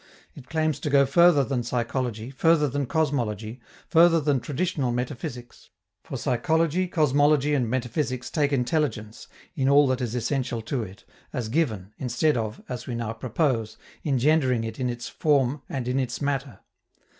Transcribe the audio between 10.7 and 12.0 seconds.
it, as given,